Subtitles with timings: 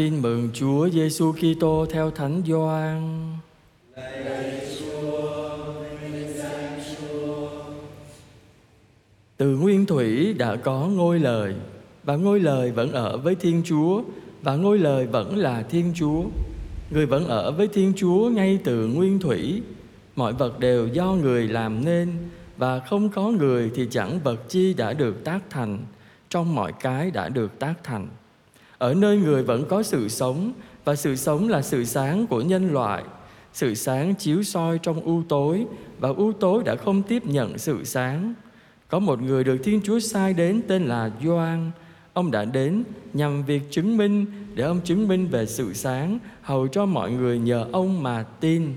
[0.00, 3.32] tin mừng Chúa Giêsu Kitô theo Thánh Gioan.
[9.36, 11.54] Từ nguyên thủy đã có ngôi lời,
[12.04, 14.02] và ngôi lời vẫn ở với Thiên Chúa,
[14.42, 16.22] và ngôi lời vẫn là Thiên Chúa.
[16.90, 19.62] Người vẫn ở với Thiên Chúa ngay từ nguyên thủy.
[20.16, 22.12] Mọi vật đều do người làm nên,
[22.56, 25.78] và không có người thì chẳng vật chi đã được tác thành.
[26.30, 28.08] Trong mọi cái đã được tác thành.
[28.80, 30.52] Ở nơi người vẫn có sự sống
[30.84, 33.02] và sự sống là sự sáng của nhân loại.
[33.52, 35.66] Sự sáng chiếu soi trong u tối
[35.98, 38.34] và u tối đã không tiếp nhận sự sáng.
[38.88, 41.70] Có một người được Thiên Chúa sai đến tên là Gioan.
[42.12, 46.68] Ông đã đến nhằm việc chứng minh để ông chứng minh về sự sáng hầu
[46.68, 48.74] cho mọi người nhờ ông mà tin.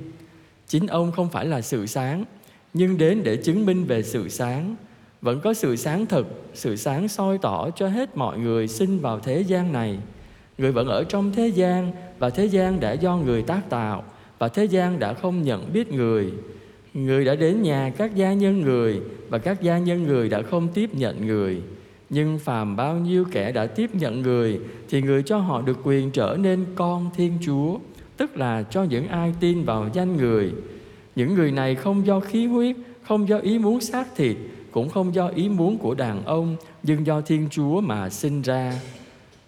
[0.67, 2.25] Chính ông không phải là sự sáng,
[2.73, 4.75] nhưng đến để chứng minh về sự sáng.
[5.23, 9.20] Vẫn có sự sáng thực, sự sáng soi tỏ cho hết mọi người sinh vào
[9.20, 9.98] thế gian này.
[10.58, 14.04] Người vẫn ở trong thế gian và thế gian đã do người tác tạo
[14.40, 16.31] và thế gian đã không nhận biết người.
[16.94, 20.67] Người đã đến nhà các gia nhân người và các gia nhân người đã không
[20.73, 21.62] tiếp nhận người.
[22.09, 24.59] Nhưng phàm bao nhiêu kẻ đã tiếp nhận người
[24.90, 27.78] thì người cho họ được quyền trở nên con Thiên Chúa,
[28.17, 30.52] tức là cho những ai tin vào danh người.
[31.16, 34.38] Những người này không do khí huyết, không do ý muốn xác thịt,
[34.73, 38.73] cũng không do ý muốn của đàn ông, nhưng do Thiên Chúa mà sinh ra.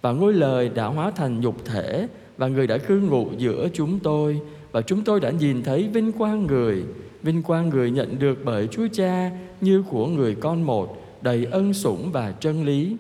[0.02, 4.00] Và ngôi lời đã hóa thành nhục thể và người đã cư ngụ giữa chúng
[4.00, 6.84] tôi và chúng tôi đã nhìn thấy vinh quang người,
[7.24, 9.32] vinh quang người nhận được bởi Chúa Cha
[9.62, 12.98] như của người con một, đầy ân sủng và chân lý.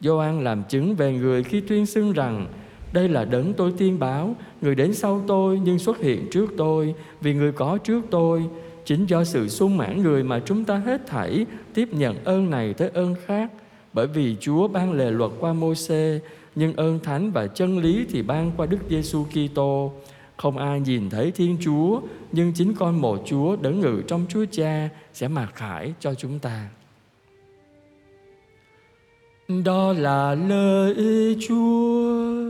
[0.00, 2.46] Gioan làm chứng về người khi tuyên xưng rằng
[2.92, 6.94] đây là đấng tôi tiên báo, người đến sau tôi nhưng xuất hiện trước tôi,
[7.20, 8.42] vì người có trước tôi.
[8.84, 12.74] Chính do sự sung mãn người mà chúng ta hết thảy tiếp nhận ơn này
[12.74, 13.50] tới ơn khác.
[13.92, 16.20] Bởi vì Chúa ban lề luật qua Môsê,
[16.54, 19.92] nhưng ơn thánh và chân lý thì ban qua Đức Giêsu Kitô.
[20.36, 22.00] Không ai nhìn thấy Thiên Chúa,
[22.32, 26.38] nhưng chính con một Chúa đấng ngự trong Chúa Cha sẽ mặc khải cho chúng
[26.38, 26.68] ta.
[29.64, 32.43] Đó là lời Chúa.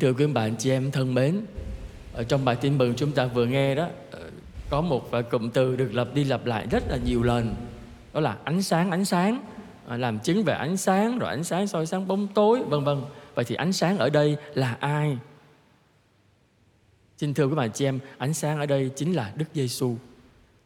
[0.00, 1.40] Thưa quý bạn chị em thân mến,
[2.12, 4.30] ở trong bài tin mừng chúng ta vừa nghe đó ờ,
[4.70, 7.54] có một cụm từ được lặp đi lặp lại rất là nhiều lần.
[8.12, 9.42] Đó là ánh sáng ánh sáng
[9.86, 13.02] ờ, làm chứng về ánh sáng rồi ánh sáng soi sáng bóng tối vân vân.
[13.34, 15.18] Vậy thì ánh sáng ở đây là ai?
[17.18, 19.96] Xin thưa quý bạn chị em ánh sáng ở đây chính là Đức Giêsu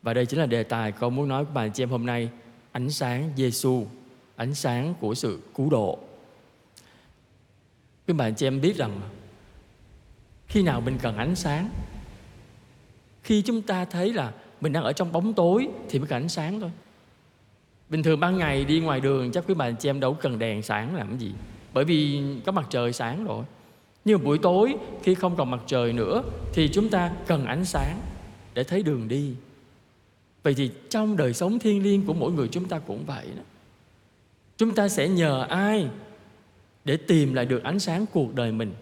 [0.03, 2.31] và đây chính là đề tài con muốn nói với bạn chị em hôm nay.
[2.73, 3.87] Ánh sáng Giêsu
[4.37, 5.99] ánh sáng của sự cứu độ.
[8.07, 9.01] Các bạn chị em biết rằng
[10.49, 11.71] khi nào mình cần ánh sáng?
[13.23, 16.29] Khi chúng ta thấy là mình đang ở trong bóng tối thì mới cần ánh
[16.29, 16.71] sáng thôi.
[17.89, 20.63] Bình thường ban ngày đi ngoài đường, chắc quý bà chị em đâu cần đèn
[20.63, 21.33] sáng làm cái gì.
[21.73, 23.45] Bởi vì có mặt trời sáng rồi.
[24.05, 26.23] Nhưng buổi tối, khi không còn mặt trời nữa,
[26.53, 28.01] thì chúng ta cần ánh sáng
[28.55, 29.35] để thấy đường đi.
[30.43, 33.43] Vậy thì trong đời sống thiêng liêng của mỗi người chúng ta cũng vậy đó.
[34.57, 35.89] Chúng ta sẽ nhờ ai
[36.85, 38.73] để tìm lại được ánh sáng cuộc đời mình?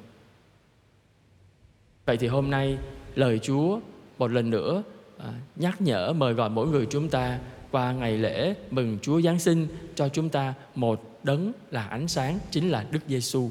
[2.05, 2.79] Vậy thì hôm nay
[3.15, 3.81] lời chúa
[4.19, 4.83] một lần nữa
[5.19, 7.39] à, nhắc nhở mời gọi mỗi người chúng ta
[7.71, 12.39] qua ngày lễ mừng Chúa Giáng sinh cho chúng ta một đấng là ánh sáng
[12.51, 13.51] chính là Đức Giêsu.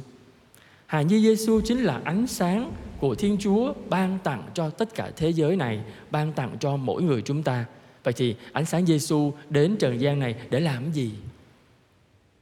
[0.86, 5.12] Hài Nhi Giêsu chính là ánh sáng của Thiên Chúa ban tặng cho tất cả
[5.16, 5.82] thế giới này,
[6.12, 7.66] ban tặng cho mỗi người chúng ta.
[8.04, 11.12] Vậy thì ánh sáng Giêsu đến trần gian này để làm gì?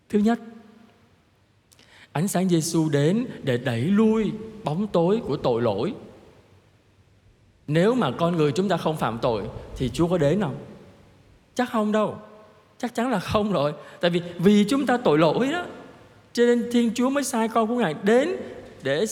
[0.10, 0.40] Thứ nhất,
[2.20, 4.32] Ánh sáng Giêsu đến để đẩy lui
[4.64, 5.94] bóng tối của tội lỗi.
[7.68, 9.44] Nếu mà con người chúng ta không phạm tội
[9.76, 10.56] thì Chúa có đến không?
[11.56, 12.16] Chắc không đâu.
[12.78, 13.74] Chắc chắn là không rồi.
[14.02, 15.66] Tại vì vì chúng ta tội lỗi đó,
[16.34, 18.36] cho nên Thiên Chúa mới sai con của Ngài đến
[18.84, 19.06] để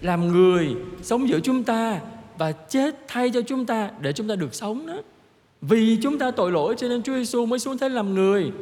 [0.00, 2.00] làm người sống giữa chúng ta
[2.38, 4.96] và chết thay cho chúng ta để chúng ta được sống đó.
[5.60, 8.52] Vì chúng ta tội lỗi cho nên Chúa Giêsu mới xuống thế làm người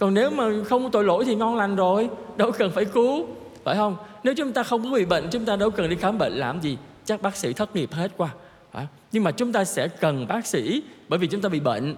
[0.00, 3.26] còn nếu mà không tội lỗi thì ngon lành rồi, đâu cần phải cứu,
[3.64, 3.96] phải không?
[4.24, 6.60] Nếu chúng ta không có bị bệnh, chúng ta đâu cần đi khám bệnh, làm
[6.60, 6.78] gì?
[7.04, 8.28] Chắc bác sĩ thất nghiệp hết qua
[8.72, 8.86] phải?
[9.12, 11.96] nhưng mà chúng ta sẽ cần bác sĩ bởi vì chúng ta bị bệnh.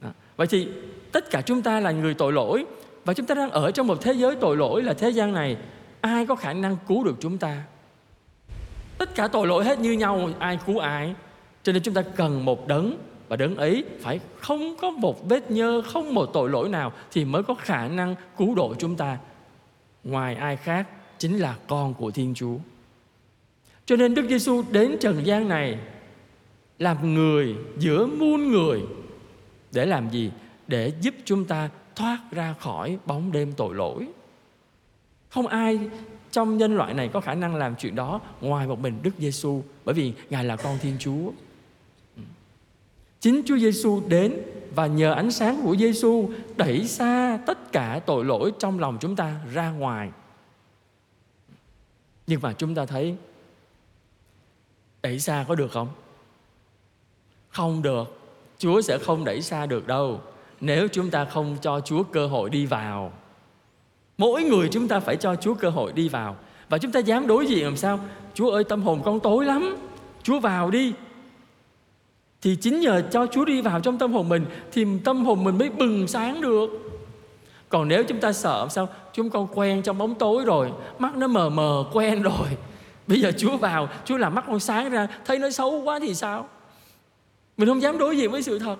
[0.00, 0.08] Đó.
[0.36, 0.68] vậy thì
[1.12, 2.64] tất cả chúng ta là người tội lỗi
[3.04, 5.56] và chúng ta đang ở trong một thế giới tội lỗi là thế gian này.
[6.00, 7.62] Ai có khả năng cứu được chúng ta?
[8.98, 11.14] Tất cả tội lỗi hết như nhau, ai cứu ai?
[11.62, 12.98] Cho nên chúng ta cần một đấng
[13.28, 17.24] và đấng ấy phải không có một vết nhơ, không một tội lỗi nào thì
[17.24, 19.18] mới có khả năng cứu độ chúng ta.
[20.04, 20.88] Ngoài ai khác
[21.18, 22.56] chính là con của thiên chúa.
[23.86, 25.78] Cho nên đức giêsu đến trần gian này
[26.78, 28.82] làm người, giữa muôn người,
[29.72, 30.30] để làm gì?
[30.66, 34.08] Để giúp chúng ta thoát ra khỏi bóng đêm tội lỗi.
[35.28, 35.78] Không ai
[36.30, 39.62] trong nhân loại này có khả năng làm chuyện đó ngoài một mình Đức Giêsu,
[39.84, 41.30] bởi vì Ngài là con Thiên Chúa.
[43.20, 44.42] Chính Chúa Giêsu đến
[44.74, 49.16] và nhờ ánh sáng của Giêsu đẩy xa tất cả tội lỗi trong lòng chúng
[49.16, 50.10] ta ra ngoài.
[52.26, 53.16] Nhưng mà chúng ta thấy,
[55.02, 55.88] đẩy xa có được không?
[57.48, 58.20] Không được.
[58.58, 60.20] Chúa sẽ không đẩy xa được đâu
[60.60, 63.12] nếu chúng ta không cho Chúa cơ hội đi vào.
[64.18, 66.36] Mỗi người chúng ta phải cho Chúa cơ hội đi vào
[66.68, 68.00] Và chúng ta dám đối diện làm sao
[68.34, 69.76] Chúa ơi, tâm hồn con tối lắm
[70.22, 70.92] Chúa vào đi
[72.42, 75.58] thì chính nhờ cho Chúa đi vào trong tâm hồn mình Thì tâm hồn mình
[75.58, 76.70] mới bừng sáng được.
[77.68, 78.88] Còn nếu chúng ta sợ sao?
[79.12, 82.48] Chúng con quen trong bóng tối rồi, Mắt nó mờ mờ quen rồi.
[83.06, 86.14] Bây giờ Chúa vào, Chúa làm mắt con sáng ra, Thấy nó xấu quá thì
[86.14, 86.48] sao?
[87.56, 88.76] Mình không dám đối diện với sự thật.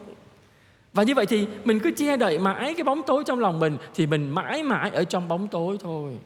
[0.93, 3.77] Và như vậy thì mình cứ che đậy mãi cái bóng tối trong lòng mình
[3.95, 6.19] Thì mình mãi mãi ở trong bóng tối thôi.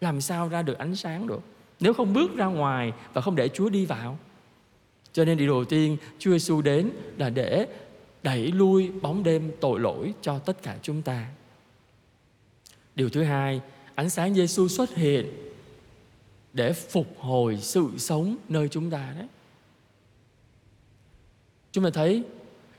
[0.00, 1.40] Làm sao ra được ánh sáng được?
[1.80, 4.18] Nếu không bước ra ngoài và không để Chúa đi vào
[5.14, 7.66] cho nên điều đầu tiên Chúa Giêsu đến là để
[8.22, 11.26] đẩy lui bóng đêm tội lỗi cho tất cả chúng ta
[12.94, 13.60] Điều thứ hai,
[13.94, 15.32] Ánh sáng Giêsu xuất hiện
[16.52, 19.26] để phục hồi sự sống nơi chúng ta đấy.
[21.72, 22.22] Chúng ta thấy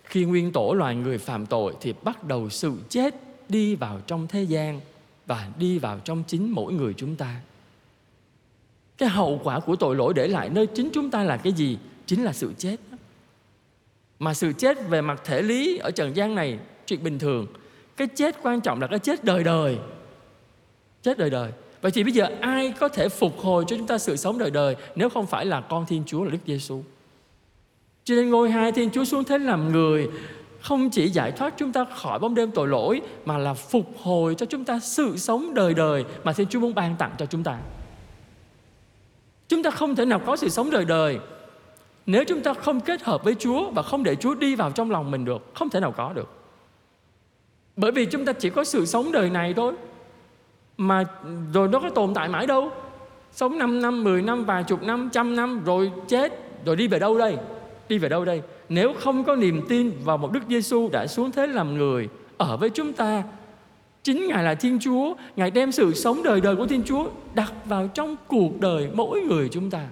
[0.04, 3.16] khi nguyên tổ loài người phạm tội thì bắt đầu sự chết
[3.50, 4.82] đi vào trong thế gian
[5.26, 7.42] và đi vào trong chính mỗi người chúng ta.
[8.98, 11.78] Cái hậu quả của tội lỗi để lại nơi chính chúng ta là cái gì?
[12.06, 12.78] Chính là sự chết.
[14.20, 17.48] Mà sự chết về mặt thể lý ở trần gian này, chuyện bình thường.
[17.98, 19.78] Cái chết quan trọng là cái chết đời đời.
[21.02, 21.52] Chết đời đời.
[21.82, 24.52] Vậy thì bây giờ ai có thể phục hồi cho chúng ta sự sống đời
[24.52, 26.84] đời nếu không phải là con Thiên Chúa là Đức Giêsu?
[28.04, 30.10] Cho nên ngôi hai Thiên Chúa xuống thế làm người
[30.62, 34.36] không chỉ giải thoát chúng ta khỏi bóng đêm tội lỗi, mà là phục hồi
[34.36, 37.44] cho chúng ta sự sống đời đời mà Thiên Chúa muốn ban tặng cho chúng
[37.44, 37.60] ta.
[39.48, 41.20] Chúng ta không thể nào có sự sống đời đời
[42.06, 44.92] nếu chúng ta không kết hợp với Chúa và không để Chúa đi vào trong
[44.92, 46.30] lòng mình được, không thể nào có được.
[47.76, 49.74] Bởi vì chúng ta chỉ có sự sống đời này thôi.
[50.78, 51.06] Mà
[51.54, 52.72] rồi nó có tồn tại mãi đâu.
[53.32, 56.34] Sống 5 năm, 10 năm, vài chục năm, trăm năm rồi chết,
[56.66, 57.38] rồi đi về đâu đây?
[57.90, 61.32] đi về đâu đây nếu không có niềm tin vào một Đức Giêsu đã xuống
[61.32, 63.24] thế làm người ở với chúng ta
[64.04, 67.54] chính ngài là Thiên Chúa ngài đem sự sống đời đời của Thiên Chúa đặt
[67.66, 69.88] vào trong cuộc đời mỗi người chúng ta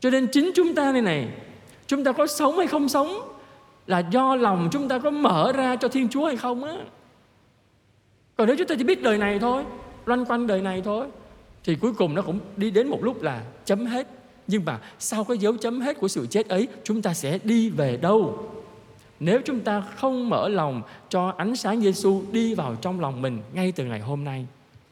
[0.00, 1.28] cho nên chính chúng ta này này
[1.86, 3.08] chúng ta có sống hay không sống
[3.86, 6.76] là do lòng chúng ta có mở ra cho Thiên Chúa hay không á.
[8.36, 9.64] Còn nếu chúng ta chỉ biết đời này thôi
[10.06, 11.06] loanh quanh đời này thôi
[11.64, 14.06] thì cuối cùng nó cũng đi đến một lúc là chấm hết.
[14.46, 17.70] Nhưng mà sau cái dấu chấm hết của sự chết ấy chúng ta sẽ đi
[17.70, 18.50] về đâu?
[19.20, 23.38] Nếu chúng ta không mở lòng cho ánh sáng Giêsu đi vào trong lòng mình
[23.52, 24.46] ngay từ ngày hôm nay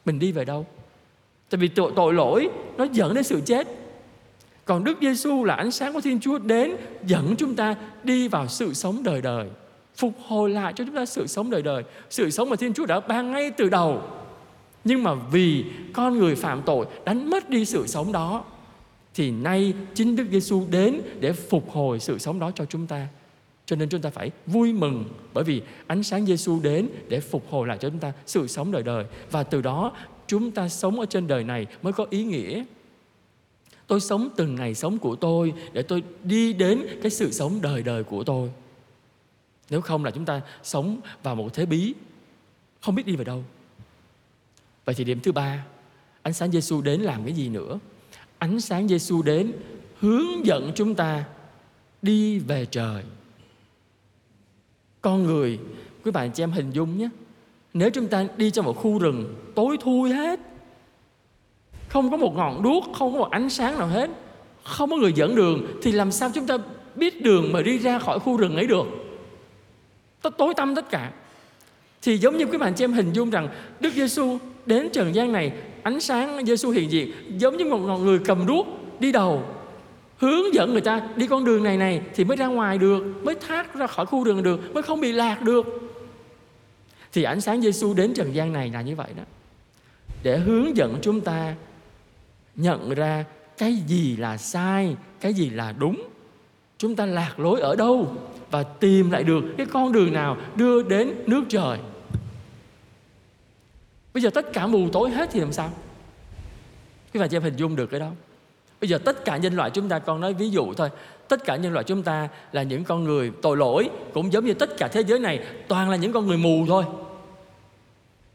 [0.05, 0.65] mình đi về đâu?
[1.49, 3.67] Tại vì tội, tội lỗi nó dẫn đến sự chết
[4.67, 6.75] còn Đức Giêsu là ánh sáng của Thiên Chúa đến
[7.05, 9.47] dẫn chúng ta đi vào sự sống đời đời,
[9.95, 12.85] phục hồi lại cho chúng ta sự sống đời đời sự sống mà Thiên Chúa
[12.85, 14.01] đã ban ngay từ đầu
[14.87, 18.43] nhưng mà vì con người phạm tội, đánh mất đi sự sống đó,
[19.15, 23.07] thì nay chính Đức Giêsu đến để phục hồi sự sống đó cho chúng ta.
[23.65, 27.43] Cho nên chúng ta phải vui mừng bởi vì ánh sáng Giêsu đến để phục
[27.49, 29.91] hồi lại cho chúng ta sự sống đời đời và từ đó,
[30.27, 32.63] chúng ta sống ở trên đời này mới có ý nghĩa.
[33.87, 37.83] Tôi sống từng ngày sống của tôi để tôi đi đến cái sự sống đời
[37.83, 38.51] đời của tôi.
[39.69, 41.93] Nếu không là chúng ta sống vào một thế bí
[42.81, 43.43] không biết đi về đâu.
[44.85, 45.65] Vậy thì điểm thứ ba,
[46.21, 47.79] ánh sáng Giêsu đến làm cái gì nữa?
[48.39, 49.51] ánh sáng Giêsu đến
[49.99, 51.25] hướng dẫn chúng ta
[52.01, 53.03] đi về trời.
[55.01, 55.59] Con người,
[56.03, 57.09] quý bạn chị em hình dung nhé.
[57.73, 60.39] Nếu chúng ta đi trong một khu rừng tối thui hết,
[61.89, 64.09] không có một ngọn đuốc, không có một ánh sáng nào hết,
[64.63, 66.57] không có người dẫn đường thì làm sao chúng ta
[66.95, 68.85] biết đường mà đi ra khỏi khu rừng ấy được?
[70.37, 71.11] Tối tăm tất cả.
[72.01, 75.31] Thì giống như các bạn chị em hình dung rằng Đức Giêsu đến trần gian
[75.31, 75.51] này
[75.83, 78.67] ánh sáng Giêsu hiện diện giống như một người cầm đuốc
[78.99, 79.43] đi đầu
[80.17, 83.35] hướng dẫn người ta đi con đường này này thì mới ra ngoài được mới
[83.35, 85.65] thoát ra khỏi khu rừng được mới không bị lạc được
[87.13, 89.23] thì ánh sáng Giêsu đến trần gian này là như vậy đó
[90.23, 91.55] để hướng dẫn chúng ta
[92.57, 93.25] nhận ra
[93.57, 96.07] cái gì là sai, cái gì là đúng.
[96.77, 98.15] Chúng ta lạc lối ở đâu
[98.51, 101.79] và tìm lại được cái con đường nào đưa đến nước trời.
[104.13, 105.69] Bây giờ tất cả mù tối hết thì làm sao?
[107.13, 108.11] Quý bà chị em hình dung được cái đó.
[108.81, 110.89] Bây giờ tất cả nhân loại chúng ta, con nói ví dụ thôi,
[111.27, 114.53] Tất cả nhân loại chúng ta là những con người tội lỗi, Cũng giống như
[114.53, 116.83] tất cả thế giới này, Toàn là những con người mù thôi.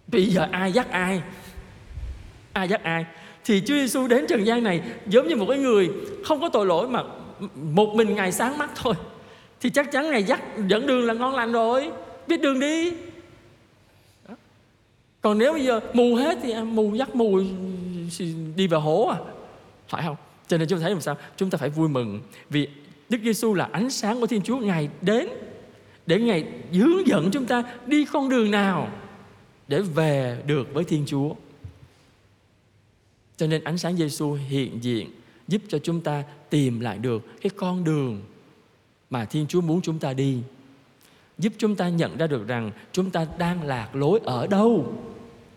[0.07, 1.23] Bây giờ ai dắt ai?
[2.53, 3.05] Ai dắt ai?
[3.45, 5.91] Thì Chúa Giêsu đến trần gian này Giống như một cái người
[6.25, 7.03] không có tội lỗi Mà
[7.55, 8.95] một mình Ngài sáng mắt thôi.
[9.61, 11.91] Thì chắc chắn Ngài dắt dẫn đường là ngon lành rồi.
[12.27, 12.93] Biết đường đi.
[15.21, 17.41] Còn nếu bây giờ mù hết Thì mù, dắt mù
[18.57, 19.19] đi vào hố à?
[19.89, 20.17] Phải không?
[20.49, 21.17] Cho nên chúng ta thấy làm sao?
[21.37, 22.21] Chúng ta phải vui mừng
[22.51, 22.69] vì
[23.09, 24.57] Đức Giêsu là ánh sáng của Thiên Chúa.
[24.57, 25.29] Ngài đến
[26.07, 28.89] để Ngài hướng dẫn chúng ta đi con đường nào
[29.69, 31.31] để về được với Thiên Chúa.
[33.43, 35.11] Cho nên ánh sáng Giêsu hiện diện
[35.49, 38.23] giúp cho chúng ta tìm lại được cái con đường
[39.11, 40.39] mà Thiên Chúa muốn chúng ta đi.
[41.39, 44.93] Giúp chúng ta nhận ra được rằng chúng ta đang lạc lối ở đâu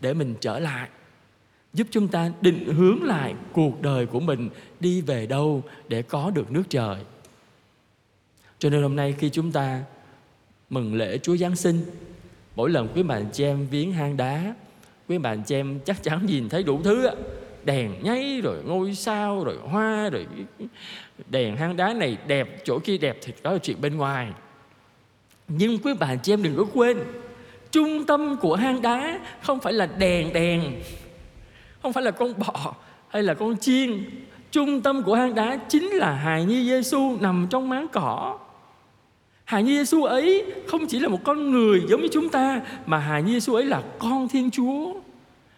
[0.01, 0.89] để mình trở lại
[1.74, 4.50] giúp chúng ta định hướng lại cuộc đời của mình
[4.80, 6.98] đi về đâu để có được nước trời.
[8.60, 9.84] Cho nên hôm nay khi chúng ta
[10.70, 11.80] mừng lễ Chúa Giáng sinh,
[12.56, 14.56] mỗi lần quý bạn chị em viếng hang đá,
[15.08, 17.10] quý bạn chị em chắc chắn nhìn thấy đủ thứ
[17.65, 20.27] đèn nháy, rồi ngôi sao, rồi hoa, rồi
[21.29, 24.27] đèn hang đá này đẹp, chỗ kia đẹp thì đó là chuyện bên ngoài.
[25.48, 26.98] Nhưng quý bà chị em đừng có quên,
[27.72, 30.81] trung tâm của hang đá không phải là đèn đèn,
[31.81, 32.74] không phải là con bò
[33.07, 34.03] hay là con chiên.
[34.51, 38.39] Trung tâm của hang đá chính là hài nhi Giêsu nằm trong máng cỏ.
[39.43, 42.98] Hài nhi Giêsu ấy không chỉ là một con người giống như chúng ta, mà
[42.98, 44.93] hài nhi Giêsu ấy là con Thiên Chúa,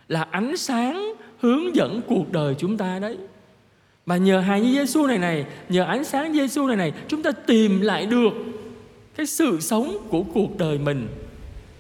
[0.08, 3.18] là ánh sáng hướng dẫn cuộc đời chúng ta đấy
[4.06, 7.32] mà nhờ hài nhi Giêsu này này nhờ ánh sáng Giêsu này này chúng ta
[7.32, 8.34] tìm lại được
[9.16, 11.08] cái sự sống của cuộc đời mình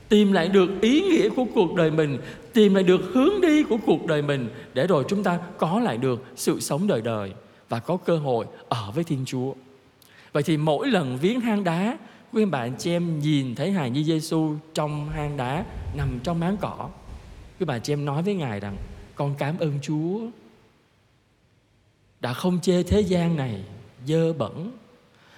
[0.10, 2.18] tìm lại được ý nghĩa của cuộc đời mình
[2.54, 5.98] tìm lại được hướng đi của cuộc đời mình để rồi chúng ta có lại
[5.98, 7.32] được sự sống đời đời
[7.70, 9.54] và có cơ hội ở với Thiên Chúa.
[10.34, 11.98] Vậy thì mỗi lần viếng hang đá,
[12.34, 15.66] quý bạn chị em nhìn thấy hài nhi Giêsu trong hang đá
[15.98, 16.90] nằm trong máng cỏ.
[17.60, 18.78] Quý bà chị em nói với Ngài rằng
[19.18, 20.20] con cảm ơn Chúa
[22.20, 23.64] đã không chê thế gian này
[24.06, 24.72] dơ bẩn,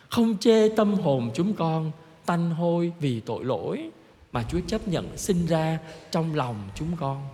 [0.09, 1.91] không chê tâm hồn chúng con
[2.25, 3.89] tanh hôi vì tội lỗi
[4.31, 5.79] mà Chúa chấp nhận sinh ra
[6.11, 7.27] trong lòng chúng con.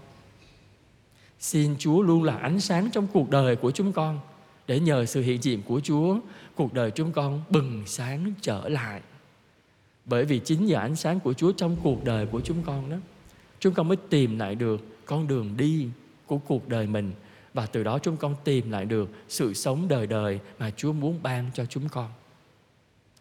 [1.40, 4.20] Xin Chúa luôn là ánh sáng trong cuộc đời của chúng con
[4.68, 6.18] để nhờ sự hiện diện của Chúa,
[6.56, 9.02] cuộc đời chúng con bừng sáng trở lại.
[10.06, 12.98] Bởi vì chính nhờ ánh sáng của Chúa trong cuộc đời của chúng con đó,
[13.60, 15.90] chúng con mới tìm lại được con đường đi
[16.28, 17.12] của cuộc đời mình.
[17.54, 21.20] Và từ đó chúng con tìm lại được sự sống đời đời mà Chúa muốn
[21.24, 22.10] ban cho chúng con.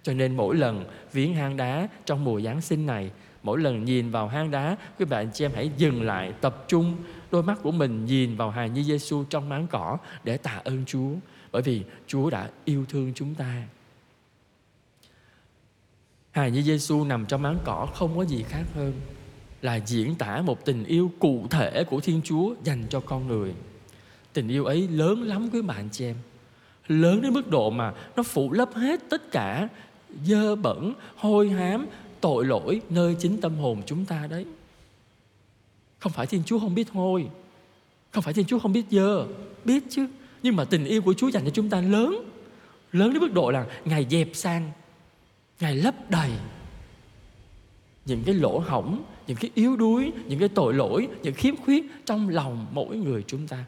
[0.03, 3.11] Cho nên mỗi lần viếng hang đá trong mùa Giáng sinh này,
[3.43, 6.97] mỗi lần nhìn vào hang đá, quý bạn chị em hãy dừng lại, tập trung,
[7.31, 10.85] đôi mắt của mình nhìn vào hài như Giêsu trong máng cỏ để tạ ơn
[10.87, 11.11] Chúa.
[11.53, 13.63] Bởi vì Chúa đã yêu thương chúng ta.
[16.31, 18.93] Hài như Giêsu nằm trong máng cỏ không có gì khác hơn
[19.65, 23.55] là diễn tả một tình yêu cụ thể của Thiên Chúa dành cho con người.
[24.33, 26.17] Tình yêu ấy lớn lắm quý bạn chị em.
[26.89, 29.69] Lớn đến mức độ mà nó phủ lấp hết tất cả
[30.25, 31.87] dơ bẩn hôi hám
[32.21, 34.47] tội lỗi nơi chính tâm hồn chúng ta đấy.
[35.99, 37.29] Không phải thiên chúa không biết hôi,
[38.11, 39.27] không phải thiên chúa không biết dơ
[39.65, 40.07] biết chứ.
[40.43, 42.31] Nhưng mà tình yêu của chúa dành cho chúng ta lớn
[42.93, 44.71] lớn đến mức độ là ngài dẹp sang
[45.61, 46.31] ngài lấp đầy
[48.07, 51.85] những cái lỗ hỏng những cái yếu đuối, những cái tội lỗi, những khiếm khuyết
[52.05, 53.65] trong lòng mỗi người chúng ta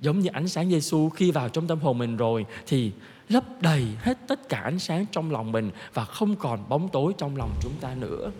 [0.00, 2.92] giống như ánh sáng Giêsu khi vào trong tâm hồn mình rồi thì
[3.28, 7.12] lấp đầy hết tất cả ánh sáng trong lòng mình và không còn bóng tối
[7.18, 8.30] trong lòng chúng ta nữa.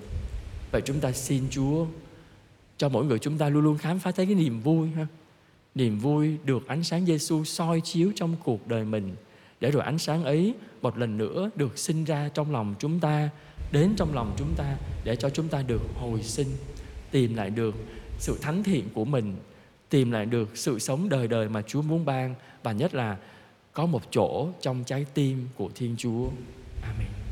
[0.72, 1.86] Vậy chúng ta xin Chúa
[2.76, 5.06] cho mỗi người chúng ta luôn luôn khám phá thấy cái niềm vui ha.
[5.74, 9.14] Niềm vui được ánh sáng Giêsu soi chiếu trong cuộc đời mình
[9.60, 13.30] để rồi ánh sáng ấy một lần nữa được sinh ra trong lòng chúng ta,
[13.72, 16.48] đến trong lòng chúng ta để cho chúng ta được hồi sinh,
[17.10, 17.74] tìm lại được
[18.18, 19.36] sự thánh thiện của mình,
[19.88, 23.16] tìm lại được sự sống đời đời mà Chúa muốn ban, và nhất là
[23.72, 26.28] có một chỗ trong trái tim của Thiên Chúa.
[26.82, 27.25] Amen.